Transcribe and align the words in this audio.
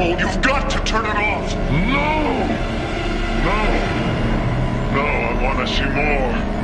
got 0.00 0.70
to 0.70 0.78
turn 0.84 1.04
it 1.04 1.14
off. 1.14 1.54
No! 1.70 2.46
No! 3.44 3.60
No, 4.94 5.02
I 5.02 5.42
want 5.42 5.58
to 5.58 5.74
see 5.74 5.84
more. 5.84 6.59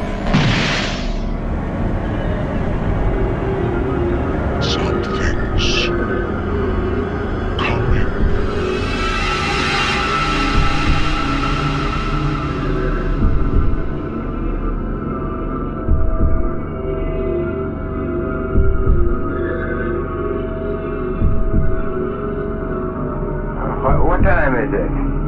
devam 24.26 24.54
edecek. 24.54 25.25